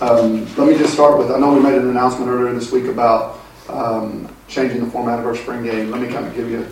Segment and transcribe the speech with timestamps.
[0.00, 2.84] Um, let me just start with, I know we made an announcement earlier this week
[2.84, 5.90] about um, changing the format of our spring game.
[5.90, 6.64] Let me kind of give you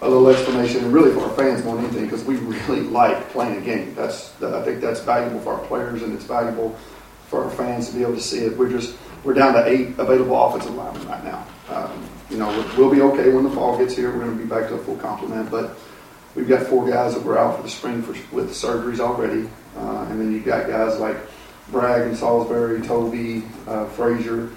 [0.00, 3.30] a little explanation, and really for our fans more than anything, because we really like
[3.30, 3.96] playing a game.
[3.96, 6.78] That's I think that's valuable for our players, and it's valuable
[7.26, 8.56] for our fans to be able to see it.
[8.56, 11.46] We're just we're down to eight available offensive linemen right now.
[11.70, 12.46] Um, you know,
[12.78, 14.12] we'll be okay when the fall gets here.
[14.12, 15.76] We're going to be back to a full complement, but
[16.36, 20.06] we've got four guys that were out for the spring for, with surgeries already, uh,
[20.10, 21.16] and then you've got guys like
[21.70, 24.50] Bragg and Salisbury, Toby, uh, Frazier,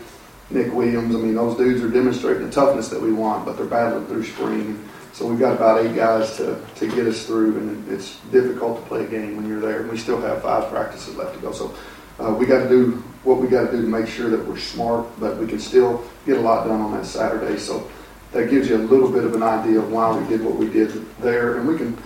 [0.49, 1.15] Nick Williams.
[1.15, 4.23] I mean, those dudes are demonstrating the toughness that we want, but they're battling through
[4.23, 4.83] spring.
[5.13, 8.87] So we've got about eight guys to, to get us through, and it's difficult to
[8.87, 9.81] play a game when you're there.
[9.81, 11.51] And we still have five practices left to go.
[11.51, 11.75] So
[12.19, 12.91] uh, we got to do
[13.23, 16.03] what we got to do to make sure that we're smart, but we can still
[16.25, 17.57] get a lot done on that Saturday.
[17.57, 17.89] So
[18.31, 20.69] that gives you a little bit of an idea of why we did what we
[20.69, 21.97] did there, and we can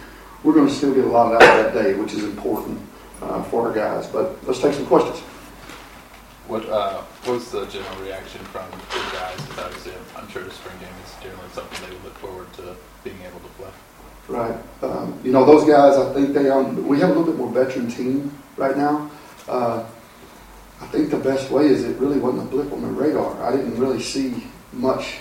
[0.44, 2.80] we're going to still get a lot out of that day, which is important
[3.22, 4.08] uh, for our guys.
[4.08, 5.20] But let's take some questions.
[6.48, 9.36] What uh, what was the general reaction from the guys?
[9.48, 13.18] Because obviously, I'm sure the spring game is generally something they look forward to being
[13.24, 13.70] able to play.
[14.28, 14.58] Right.
[14.82, 15.98] Um, you know, those guys.
[15.98, 19.10] I think they um, we have a little bit more veteran team right now.
[19.48, 19.86] Uh,
[20.82, 23.42] I think the best way is it really wasn't a blip on the radar.
[23.44, 25.18] I didn't really see much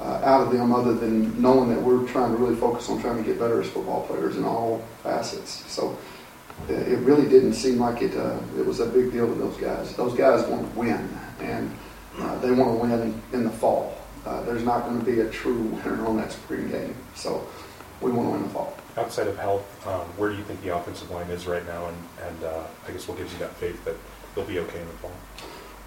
[0.00, 3.18] uh, out of them other than knowing that we're trying to really focus on trying
[3.18, 5.64] to get better as football players in all facets.
[5.70, 5.96] So
[6.68, 8.16] it really didn't seem like it.
[8.16, 9.94] Uh, it was a big deal to those guys.
[9.96, 11.08] Those guys want to win,
[11.40, 11.74] and
[12.18, 13.98] uh, they want to win in, the fall.
[14.24, 17.46] Uh, there's not going to be a true winner on that spring game, so
[18.00, 18.76] we want to win the fall.
[18.96, 21.96] Outside of health, um, where do you think the offensive line is right now, and,
[22.22, 23.96] and uh, I guess what gives you that faith that
[24.34, 25.12] they'll be okay in the fall?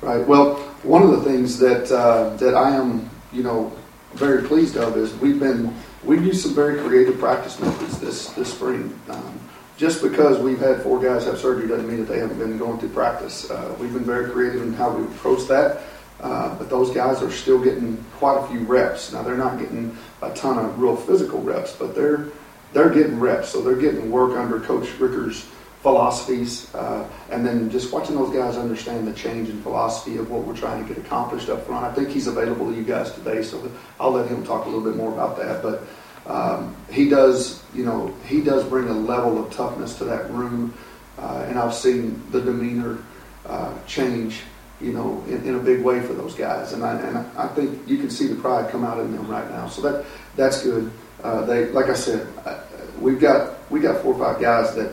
[0.02, 0.28] Right.
[0.28, 3.72] Well, one of the things that uh, that I am, you know,
[4.14, 8.54] very pleased of is we've been we've used some very creative practice methods this this
[8.54, 9.00] spring.
[9.10, 9.40] Um,
[9.78, 12.80] just because we've had four guys have surgery doesn't mean that they haven't been going
[12.80, 13.50] through practice.
[13.50, 15.82] Uh, we've been very creative in how we approach that.
[16.22, 19.12] Uh, but those guys are still getting quite a few reps.
[19.12, 22.28] Now they're not getting a ton of real physical reps, but they're
[22.74, 23.50] they're getting reps.
[23.50, 25.46] So they're getting work under Coach Ricker's
[25.82, 30.44] philosophies, uh, and then just watching those guys understand the change in philosophy of what
[30.44, 31.86] we're trying to get accomplished up front.
[31.86, 34.84] I think he's available to you guys today, so I'll let him talk a little
[34.84, 35.62] bit more about that.
[35.62, 35.84] But
[36.28, 40.74] um, he does, you know, he does bring a level of toughness to that room,
[41.18, 42.98] uh, and I've seen the demeanor
[43.46, 44.42] uh, change,
[44.82, 47.88] you know, in, in, a big way for those guys, and I, and I think
[47.88, 49.68] you can see the pride come out in them right now.
[49.68, 50.92] So that that's good.
[51.24, 52.60] Uh, they, like I said, uh,
[53.00, 54.92] we've got we got four or five guys that,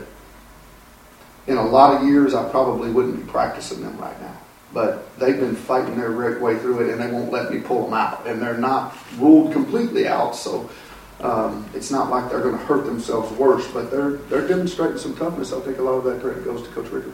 [1.46, 4.36] in a lot of years, I probably wouldn't be practicing them right now
[4.74, 7.92] but they've been fighting their way through it and they won't let me pull them
[7.92, 8.26] out.
[8.26, 10.70] And they're not ruled completely out, so
[11.22, 15.14] um, it's not like they're going to hurt themselves worse, but they're they're demonstrating some
[15.16, 15.52] toughness.
[15.52, 17.12] I think a lot of that credit goes to Coach Ricker.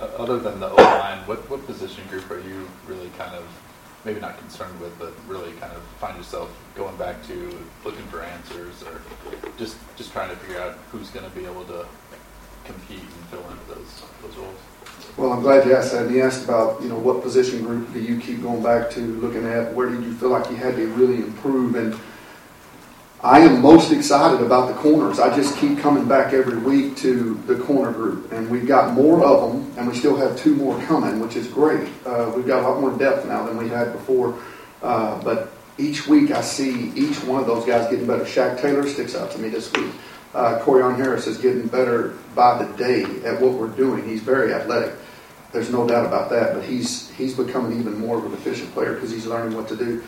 [0.00, 3.44] Uh, other than the O line, what what position group are you really kind of
[4.04, 8.22] maybe not concerned with, but really kind of find yourself going back to looking for
[8.22, 9.00] answers, or
[9.58, 11.86] just just trying to figure out who's going to be able to
[12.64, 14.58] compete and fill into those those roles?
[15.16, 16.06] Well, I'm glad you asked that.
[16.06, 19.00] And you asked about, you know, what position group do you keep going back to,
[19.00, 19.72] looking at?
[19.74, 21.74] Where did you feel like you had to really improve?
[21.76, 21.98] And
[23.24, 25.18] I am most excited about the corners.
[25.18, 29.24] I just keep coming back every week to the corner group, and we've got more
[29.24, 31.88] of them, and we still have two more coming, which is great.
[32.04, 34.38] Uh, we've got a lot more depth now than we had before,
[34.82, 38.24] uh, but each week I see each one of those guys getting better.
[38.24, 39.90] Shaq Taylor sticks out to me this week.
[40.34, 44.06] Uh, Corione Harris is getting better by the day at what we're doing.
[44.06, 44.96] He's very athletic.
[45.50, 48.92] There's no doubt about that, but he's he's becoming even more of an efficient player
[48.92, 50.04] because he's learning what to do.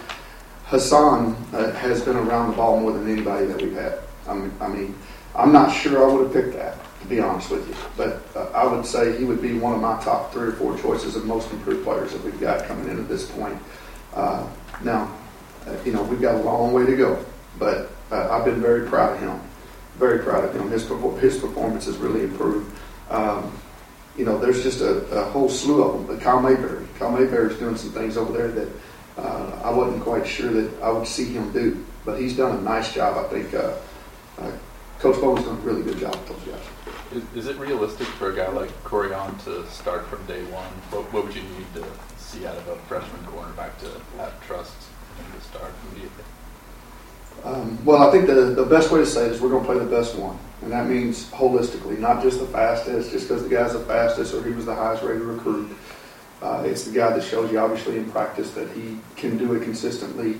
[0.66, 4.00] Hassan uh, has been around the ball more than anybody that we've had.
[4.27, 4.99] I mean, I mean,
[5.37, 7.75] I'm not sure I would have picked that, to be honest with you.
[7.97, 10.77] But uh, I would say he would be one of my top three or four
[10.77, 13.56] choices of most improved players that we've got coming in at this point.
[14.12, 14.44] Uh,
[14.82, 15.15] now,
[15.69, 17.25] uh, you know, we've got a long way to go,
[17.60, 19.41] but uh, I've been very proud of him.
[19.98, 20.69] Very proud of him.
[20.69, 20.88] His,
[21.21, 22.77] his performance has really improved.
[23.09, 23.56] Um,
[24.16, 26.06] you know, there's just a, a, whole slew of them.
[26.06, 28.68] But Kyle Mayberry, Kyle Mayberry is doing some things over there that
[29.16, 31.84] uh, I wasn't quite sure that I would see him do.
[32.04, 33.24] But he's done a nice job.
[33.24, 33.74] I think uh,
[34.39, 34.53] uh,
[35.01, 36.95] Coach Bowen's done a really good job with those guys.
[37.13, 40.68] Is, is, it realistic for a guy like Corione to start from day one?
[40.91, 41.84] What, what, would you need to
[42.16, 44.74] see out of a freshman cornerback to have trust
[45.18, 46.24] in to start immediately?
[47.45, 49.66] Um, well, I think the, the best way to say it is we're going to
[49.66, 50.39] play the best one.
[50.63, 54.42] And that means holistically, not just the fastest, just because the guy's the fastest or
[54.42, 55.77] he was the highest rated recruit.
[56.42, 59.62] Uh, it's the guy that shows you, obviously, in practice that he can do it
[59.62, 60.36] consistently,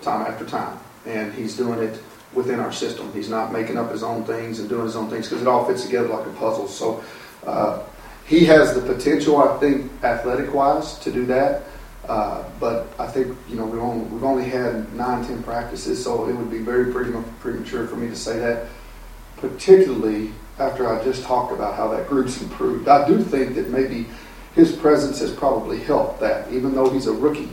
[0.00, 2.00] time after time, and he's doing it
[2.32, 3.12] within our system.
[3.12, 5.64] He's not making up his own things and doing his own things because it all
[5.64, 6.68] fits together like a puzzle.
[6.68, 7.02] So
[7.44, 7.82] uh,
[8.26, 11.64] he has the potential, I think, athletic wise, to do that.
[12.08, 16.28] Uh, but I think you know we've only, we've only had nine, ten practices, so
[16.28, 18.68] it would be very premature for me to say that.
[19.36, 24.06] Particularly after I just talked about how that group's improved, I do think that maybe
[24.54, 26.50] his presence has probably helped that.
[26.52, 27.50] Even though he's a rookie,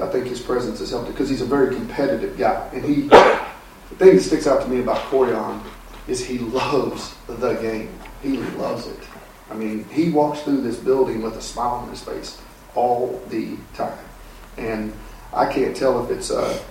[0.00, 2.68] I think his presence has helped it because he's a very competitive guy.
[2.72, 5.62] And he, the thing that sticks out to me about Corione
[6.08, 7.98] is he loves the game.
[8.22, 9.00] He loves it.
[9.50, 12.40] I mean, he walks through this building with a smile on his face
[12.74, 13.98] all the time.
[14.56, 14.92] And
[15.32, 16.62] I can't tell if it's uh,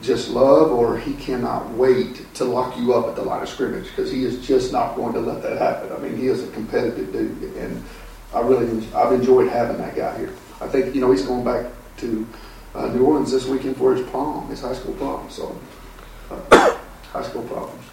[0.00, 3.86] just love or he cannot wait to lock you up at the line of scrimmage
[3.86, 5.92] because he is just not going to let that happen.
[5.92, 7.82] I mean, he is a competitive dude, and
[8.34, 10.32] I really I've enjoyed having that guy here.
[10.60, 12.26] I think you know he's going back to
[12.74, 15.28] uh, New Orleans this weekend for his prom, his high school prom.
[15.30, 15.56] So,
[16.30, 16.76] uh,
[17.12, 17.84] high school problems.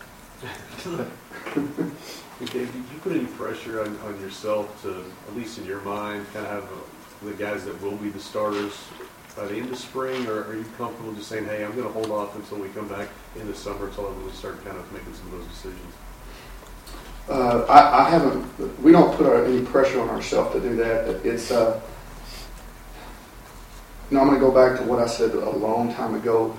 [2.41, 6.25] Okay, did you put any pressure on, on yourself to, at least in your mind,
[6.31, 8.87] kind of have uh, the guys that will be the starters
[9.35, 11.91] by the end of spring, or are you comfortable just saying, hey, I'm going to
[11.91, 14.89] hold off until we come back in the summer until I really start kind of
[14.93, 15.93] making some of those decisions?
[17.29, 18.81] Uh, I, I haven't.
[18.81, 21.25] We don't put our, any pressure on ourselves to do that.
[21.25, 21.51] It's.
[21.51, 21.79] Uh,
[24.09, 26.57] you know, I'm going to go back to what I said a long time ago.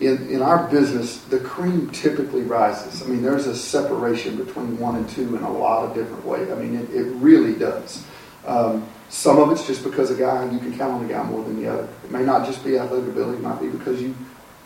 [0.00, 3.02] In in our business, the cream typically rises.
[3.02, 6.50] I mean, there's a separation between one and two in a lot of different ways.
[6.50, 8.04] I mean, it, it really does.
[8.46, 11.44] Um, some of it's just because a guy you can count on a guy more
[11.44, 11.88] than the other.
[12.04, 14.14] It may not just be athletic ability; it might be because you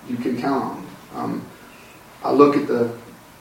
[0.09, 0.89] you can count on him.
[1.15, 1.47] Um,
[2.23, 2.97] I look at the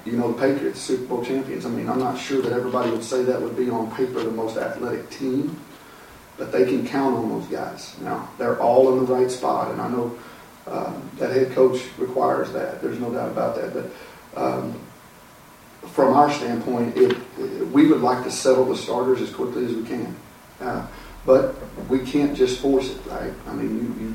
[0.09, 1.65] you know, the Patriots, Super Bowl champions.
[1.65, 4.31] I mean, I'm not sure that everybody would say that would be on paper the
[4.31, 5.59] most athletic team,
[6.37, 7.95] but they can count on those guys.
[8.01, 10.17] Now, they're all in the right spot, and I know
[10.67, 12.81] um, that head coach requires that.
[12.81, 13.73] There's no doubt about that.
[13.73, 14.79] But um,
[15.87, 17.17] from our standpoint, it,
[17.71, 20.15] we would like to settle the starters as quickly as we can.
[20.59, 20.87] Uh,
[21.25, 21.55] but
[21.89, 23.33] we can't just force it, right?
[23.47, 24.05] I mean, you,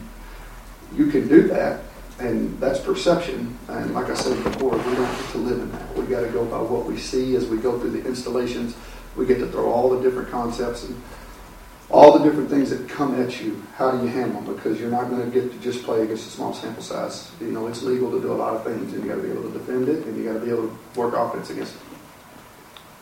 [0.99, 1.81] you, you can do that,
[2.19, 3.57] and that's perception.
[3.69, 5.97] And like I said before, we don't get to live in that.
[5.97, 8.77] We got to go by what we see as we go through the installations.
[9.17, 11.01] We get to throw all the different concepts and
[11.91, 13.63] all the different things that come at you.
[13.77, 14.55] How do you handle them?
[14.55, 17.31] Because you're not going to get to just play against a small sample size.
[17.41, 19.31] You know, it's legal to do a lot of things, and you got to be
[19.31, 21.81] able to defend it, and you got to be able to work offense against it.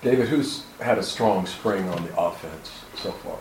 [0.02, 3.38] David, who's had a strong spring on the offense so far?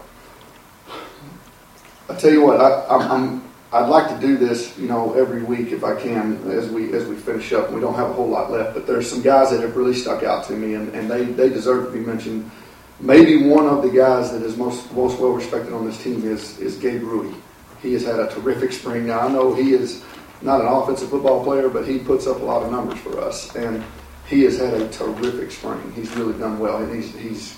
[2.07, 5.44] I tell you what, I, I'm, I'm I'd like to do this, you know, every
[5.44, 7.71] week if I can, as we as we finish up.
[7.71, 10.23] We don't have a whole lot left, but there's some guys that have really stuck
[10.23, 12.51] out to me, and, and they, they deserve to be mentioned.
[13.00, 16.59] Maybe one of the guys that is most most well respected on this team is
[16.59, 17.33] is Gabe Rui.
[17.81, 19.07] He has had a terrific spring.
[19.07, 20.03] Now I know he is
[20.41, 23.56] not an offensive football player, but he puts up a lot of numbers for us,
[23.56, 23.83] and
[24.27, 25.94] he has had a terrific spring.
[25.95, 27.57] He's really done well, and he's he's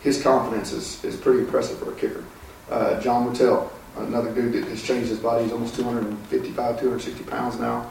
[0.00, 2.24] his confidence is, is pretty impressive for a kicker.
[2.70, 5.44] Uh, John Wittell, another dude that has changed his body.
[5.44, 7.90] He's almost 255, 260 pounds now.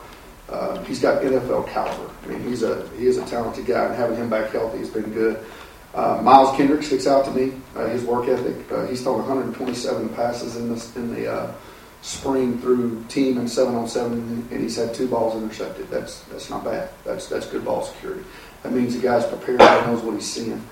[0.50, 2.12] Uh, he's got NFL caliber.
[2.24, 4.90] I mean, he's a he is a talented guy, and having him back healthy has
[4.90, 5.46] been good.
[5.94, 7.54] Uh, Miles Kendrick sticks out to me.
[7.76, 8.72] Uh, his work ethic.
[8.72, 11.54] Uh, he's thrown 127 passes in the in the uh,
[12.02, 15.90] spring through team and seven on seven, and he's had two balls intercepted.
[15.90, 16.90] That's that's not bad.
[17.06, 18.24] That's that's good ball security.
[18.64, 19.62] That means the guy's prepared.
[19.62, 20.64] He knows what he's seeing.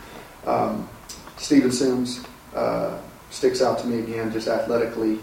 [0.46, 0.90] Um,
[1.38, 2.26] Steven Sims
[2.56, 5.20] uh, sticks out to me again, just athletically,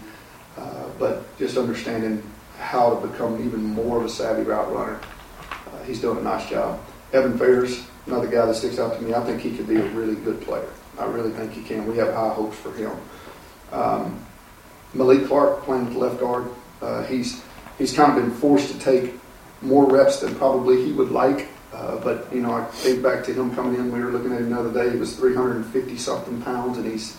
[0.57, 2.23] uh, but just understanding
[2.59, 4.99] how to become even more of a savvy route runner.
[5.67, 6.79] Uh, he's doing a nice job.
[7.13, 9.13] Evan Fairs, another guy that sticks out to me.
[9.13, 10.69] I think he could be a really good player.
[10.99, 11.85] I really think he can.
[11.85, 12.91] We have high hopes for him.
[13.71, 14.25] Um,
[14.93, 16.49] Malik Clark playing with left guard.
[16.81, 17.43] Uh, he's
[17.77, 19.13] he's kind of been forced to take
[19.61, 21.49] more reps than probably he would like.
[21.73, 23.91] Uh, but you know, I think back to him coming in.
[23.91, 24.91] We were looking at him the other day.
[24.91, 27.17] He was 350 something pounds, and he's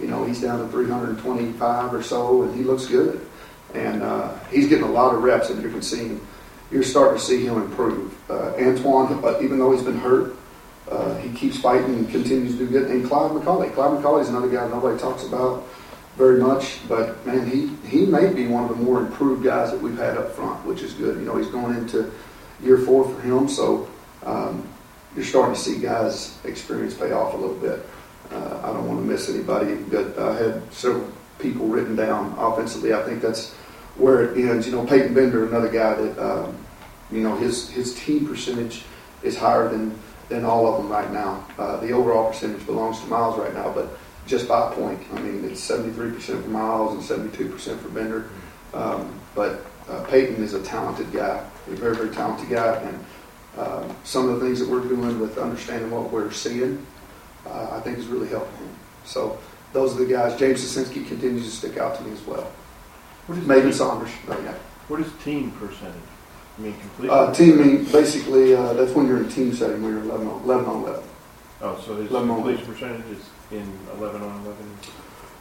[0.00, 3.26] you know, he's down to 325 or so, and he looks good.
[3.74, 6.26] And uh, he's getting a lot of reps, and you can see him.
[6.70, 8.14] You're starting to see him improve.
[8.30, 10.36] Uh, Antoine, uh, even though he's been hurt,
[10.90, 12.90] uh, he keeps fighting and continues to do good.
[12.90, 13.72] And Clyde McCauley.
[13.74, 15.66] Clyde McCauley is another guy nobody talks about
[16.16, 19.80] very much, but man, he, he may be one of the more improved guys that
[19.80, 21.16] we've had up front, which is good.
[21.16, 22.10] You know, he's going into
[22.60, 23.88] year four for him, so
[24.24, 24.68] um,
[25.14, 27.86] you're starting to see guys' experience pay off a little bit.
[28.30, 32.92] Uh, I don't want to miss anybody, but I had several people written down offensively.
[32.92, 33.52] I think that's
[33.96, 34.66] where it ends.
[34.66, 36.56] You know, Peyton Bender, another guy that, um,
[37.10, 38.84] you know, his, his team percentage
[39.22, 41.46] is higher than, than all of them right now.
[41.58, 45.00] Uh, the overall percentage belongs to Miles right now, but just by a point.
[45.14, 48.30] I mean, it's 73% for Miles and 72% for Bender.
[48.74, 52.76] Um, but uh, Peyton is a talented guy, a very, very talented guy.
[52.76, 53.04] And
[53.56, 56.86] um, some of the things that we're doing with understanding what we're seeing
[57.50, 58.68] uh, I think has really helped him.
[59.04, 59.38] So
[59.72, 60.38] those are the guys.
[60.38, 62.50] James Sosinski continues to stick out to me as well.
[63.26, 64.10] What is Maven Saunders.
[64.28, 64.54] Oh, yeah.
[64.88, 65.94] What is team percentage?
[66.58, 67.14] I mean, completion?
[67.14, 70.42] Uh, team mean basically uh, that's when you're in team setting where you're 11 on
[70.42, 70.66] 11.
[70.66, 71.04] On 11.
[71.60, 74.76] Oh, so his completion percentage is in eleven on eleven?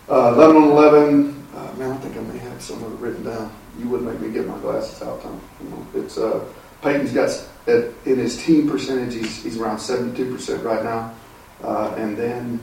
[0.09, 1.47] Uh, 11 on 11.
[1.55, 3.51] Uh, man, I think I may have some of it written down.
[3.79, 5.39] You wouldn't make me get my glasses out, Tom.
[5.61, 6.43] You know, it's uh,
[6.81, 7.29] Peyton's got
[7.67, 9.13] at, in his team percentage.
[9.13, 11.13] He's, he's around 72 percent right now,
[11.63, 12.59] uh, and then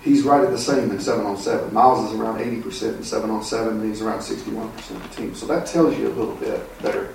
[0.00, 1.72] he's right at the same in seven on seven.
[1.72, 5.10] Miles is around 80 percent in seven on seven, and he's around 61 percent of
[5.10, 5.34] the team.
[5.34, 7.14] So that tells you a little bit better.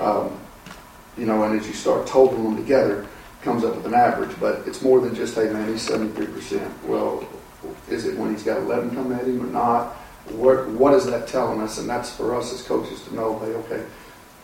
[0.00, 0.38] Um,
[1.16, 3.06] you know, and as you start totaling them together,
[3.42, 4.38] comes up with an average.
[4.38, 6.72] But it's more than just, hey man, he's 73 percent.
[6.86, 7.26] Well,
[7.88, 9.96] is it when he's got 11 coming at him or not?
[10.32, 11.78] What, what is that telling us?
[11.78, 13.84] And that's for us as coaches to know, hey, okay,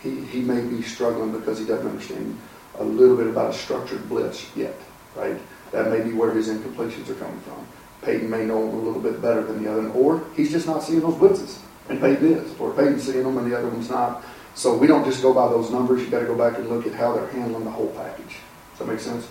[0.03, 2.39] he, he may be struggling because he doesn't understand
[2.79, 4.75] a little bit about a structured blitz yet,
[5.15, 5.39] right?
[5.77, 7.67] That may be where his incompletions are coming from.
[8.01, 10.83] Peyton may know him a little bit better than the other, or he's just not
[10.83, 11.59] seeing those blitzes,
[11.91, 14.25] and Peyton is, or Peyton's seeing them and the other one's not.
[14.55, 16.01] So we don't just go by those numbers.
[16.01, 18.37] You've got to go back and look at how they're handling the whole package.
[18.71, 19.29] Does that make sense?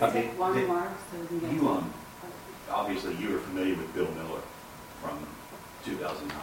[0.00, 1.54] Let's take one Did- more so we.
[1.54, 1.92] You, um,
[2.70, 4.40] obviously you were familiar with Bill Miller
[5.02, 5.18] from
[5.84, 6.34] 2009.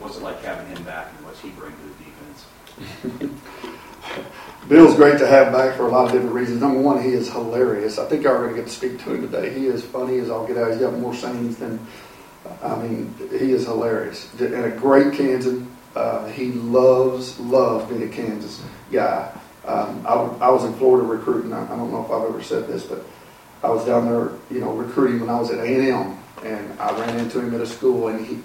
[0.00, 3.40] What's it like having him back and what's he bring to the defense?
[4.68, 6.60] Bill's great to have back for a lot of different reasons.
[6.60, 7.98] Number one, he is hilarious.
[7.98, 9.58] I think going to get to speak to him today.
[9.58, 10.70] He is funny as all get out.
[10.70, 11.80] He's got more sayings than,
[12.62, 14.30] I mean, he is hilarious.
[14.38, 15.74] And a great Kansan.
[15.96, 19.32] Uh, he loves, loves being a Kansas guy.
[19.64, 21.52] Um, I, I was in Florida recruiting.
[21.54, 23.02] I, I don't know if I've ever said this, but
[23.62, 27.18] I was down there, you know, recruiting when I was at A&M, and I ran
[27.18, 28.38] into him at a school, and he,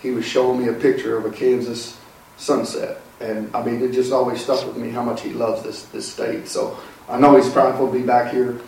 [0.00, 1.99] he was showing me a picture of a Kansas
[2.40, 3.00] sunset.
[3.20, 6.10] And I mean, it just always stuck with me how much he loves this this
[6.10, 6.48] state.
[6.48, 6.78] So
[7.08, 8.60] I know he's prideful to be back here.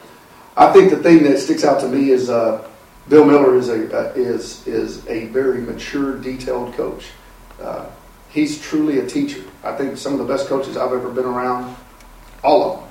[0.56, 2.68] I think the thing that sticks out to me is uh,
[3.08, 7.06] Bill Miller is a uh, is is a very mature, detailed coach.
[7.60, 7.86] Uh,
[8.28, 9.42] he's truly a teacher.
[9.64, 11.74] I think some of the best coaches I've ever been around,
[12.44, 12.88] all of them,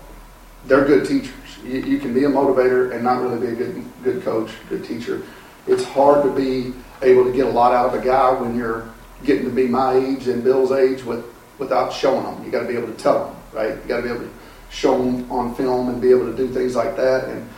[0.66, 1.34] they're good teachers.
[1.64, 4.84] You, you can be a motivator and not really be a good good coach, good
[4.84, 5.22] teacher.
[5.68, 6.74] It's hard to be
[7.04, 8.90] able to get a lot out of a guy when you're
[9.24, 11.26] getting to be my age and Bill's age with
[11.58, 12.44] without showing them.
[12.44, 13.70] You got to be able to tell them, right?
[13.70, 14.32] You got to be able to
[14.72, 17.26] show them on film and be able to do things like that.
[17.30, 17.50] And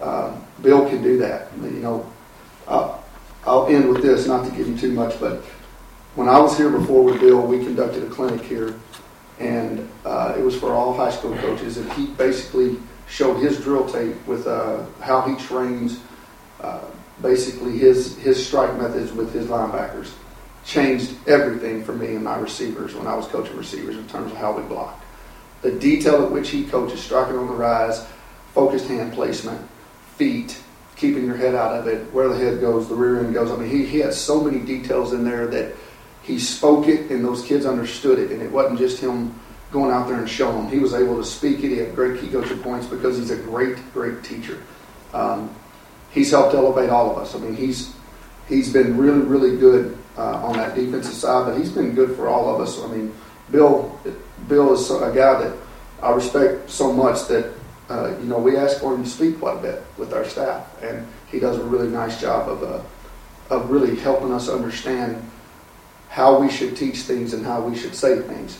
[0.00, 1.48] uh, Bill can do that.
[1.62, 2.12] You know,
[2.66, 2.96] uh,
[3.44, 5.42] I'll end with this, not to give you too much, but
[6.14, 8.74] when I was here before with Bill, we conducted a clinic here,
[9.38, 13.88] and uh, it was for all high school coaches, and he basically showed his drill
[13.88, 16.00] tape with uh, how he trains,
[16.60, 16.80] uh,
[17.22, 20.12] basically his his strike methods with his linebackers.
[20.64, 24.38] Changed everything for me and my receivers when I was coaching receivers in terms of
[24.38, 25.04] how we blocked.
[25.62, 28.06] The detail at which he coaches, striking on the rise,
[28.54, 29.60] focused hand placement,
[30.16, 30.60] feet,
[30.96, 33.50] keeping your head out of it, where the head goes, the rear end goes.
[33.50, 35.74] I mean, he, he has so many details in there that
[36.22, 38.30] he spoke it and those kids understood it.
[38.30, 39.34] And it wasn't just him
[39.70, 40.68] going out there and showing them.
[40.68, 41.68] He was able to speak it.
[41.68, 44.62] He had great key coaching points because he's a great, great teacher.
[45.14, 45.54] Um,
[46.10, 47.34] he's helped elevate all of us.
[47.34, 47.94] I mean, he's
[48.48, 52.28] he's been really, really good uh, on that defensive side, but he's been good for
[52.28, 52.80] all of us.
[52.82, 53.14] I mean,
[53.50, 53.98] Bill
[54.48, 55.56] Bill is a guy that
[56.02, 57.52] I respect so much that
[57.88, 60.66] uh, you know we ask for him to speak quite a bit with our staff,
[60.82, 65.22] and he does a really nice job of uh, of really helping us understand
[66.08, 68.58] how we should teach things and how we should say things.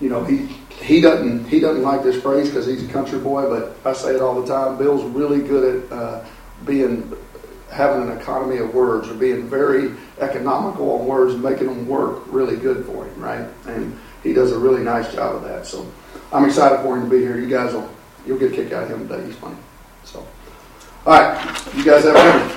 [0.00, 0.46] You know, he
[0.80, 4.14] he doesn't he doesn't like this phrase because he's a country boy, but I say
[4.14, 4.78] it all the time.
[4.78, 6.24] Bill's really good at uh,
[6.64, 7.12] being
[7.74, 12.22] having an economy of words or being very economical on words and making them work
[12.28, 13.46] really good for him, right?
[13.66, 15.66] And he does a really nice job of that.
[15.66, 15.86] So
[16.32, 17.36] I'm excited for him to be here.
[17.38, 17.90] You guys will
[18.26, 19.26] you'll get a kick out of him today.
[19.26, 19.56] He's funny.
[20.04, 20.24] So
[21.04, 22.53] all right, you guys have a good one.